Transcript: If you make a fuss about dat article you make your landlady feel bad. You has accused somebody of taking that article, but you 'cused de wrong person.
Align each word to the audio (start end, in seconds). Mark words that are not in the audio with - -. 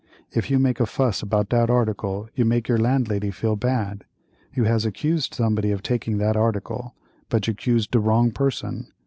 If 0.31 0.49
you 0.49 0.57
make 0.57 0.79
a 0.79 0.87
fuss 0.87 1.21
about 1.21 1.49
dat 1.49 1.69
article 1.69 2.27
you 2.33 2.43
make 2.43 2.67
your 2.67 2.79
landlady 2.79 3.29
feel 3.29 3.55
bad. 3.55 4.03
You 4.51 4.63
has 4.63 4.83
accused 4.83 5.35
somebody 5.35 5.69
of 5.69 5.83
taking 5.83 6.17
that 6.17 6.35
article, 6.35 6.95
but 7.29 7.47
you 7.47 7.53
'cused 7.53 7.91
de 7.91 7.99
wrong 7.99 8.31
person. 8.31 8.91